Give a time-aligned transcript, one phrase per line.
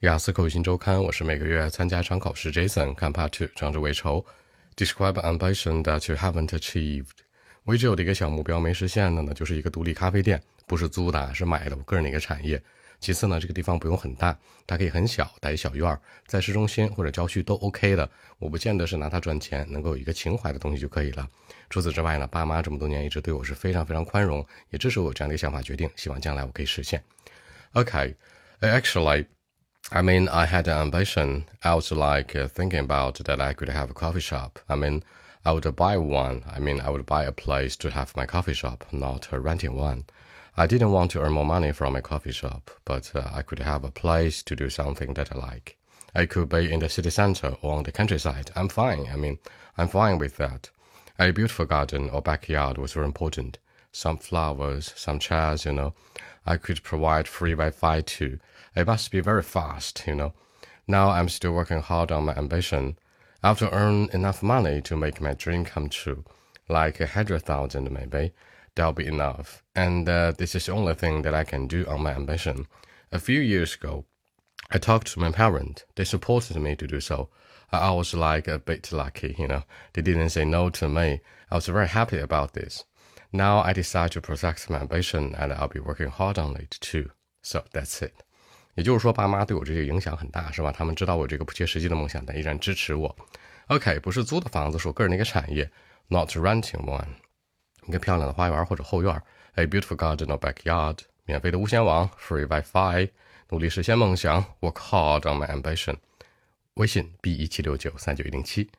[0.00, 2.50] 雅思口语新周刊，我是每个月参加一场考试。
[2.50, 4.24] Jason 看 Part Two，张志为愁。
[4.74, 7.08] Describe ambition that you haven't achieved。
[7.64, 12.58] 我一直有的一个小目标没实现的呢，就是一个独立咖啡店，不是租的，是买的，我个人的一个产业。
[12.98, 14.34] 其次呢，这个地方不用很大，
[14.66, 18.10] 它可以很小，带一小院儿，在市中心或者郊区都 OK 的。
[18.38, 21.28] 我不见得是拿它赚钱，能够有一个情怀的东西就可以了。
[21.68, 27.04] 除此之外呢，爸妈这么多年一直对我是非常非常宽容，也支持我这样的一个想法决定，希望将来我可以实现。
[27.72, 29.26] OK，actually。
[29.92, 31.46] I mean, I had an ambition.
[31.64, 34.60] I was like uh, thinking about that I could have a coffee shop.
[34.68, 35.02] I mean,
[35.44, 36.44] I would buy one.
[36.48, 40.04] I mean, I would buy a place to have my coffee shop, not renting one.
[40.56, 43.58] I didn't want to earn more money from a coffee shop, but uh, I could
[43.58, 45.76] have a place to do something that I like.
[46.14, 48.52] I could be in the city center or on the countryside.
[48.54, 49.08] I'm fine.
[49.12, 49.38] I mean,
[49.76, 50.70] I'm fine with that.
[51.18, 53.58] A beautiful garden or backyard was very important.
[53.92, 55.94] Some flowers, some chairs, you know.
[56.46, 58.38] I could provide free Wi-Fi too.
[58.74, 60.32] It must be very fast, you know.
[60.86, 62.98] Now I'm still working hard on my ambition.
[63.42, 66.24] I have to earn enough money to make my dream come true,
[66.68, 68.32] like a hundred thousand maybe.
[68.74, 69.62] That'll be enough.
[69.74, 72.66] And uh, this is the only thing that I can do on my ambition.
[73.12, 74.04] A few years ago,
[74.70, 75.84] I talked to my parents.
[75.96, 77.28] They supported me to do so.
[77.72, 79.64] I was like a bit lucky, you know.
[79.92, 81.20] They didn't say no to me.
[81.50, 82.84] I was very happy about this.
[83.31, 87.11] Now I decide to protect my ambition and I'll be working hard on it too.
[87.41, 88.13] So that's it.
[88.75, 90.71] 也就是说，爸妈对我这个影响很大，是吧？
[90.71, 93.15] 他们知道我这个不切实际的梦想，但依然支持我。
[93.67, 95.69] OK，不是租的房子，是我个人的一个产业，
[96.07, 97.07] not renting one。
[97.87, 99.21] 一个漂亮的花园或者后院，
[99.55, 103.09] a beautiful garden or backyard，免费的无线网，free WiFi，
[103.49, 105.95] 努力实现梦想，work hard on my ambition。
[106.75, 108.69] 微信 b 一七六九三九一零七。